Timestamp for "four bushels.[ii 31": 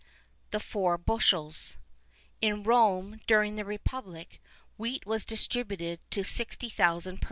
0.59-2.57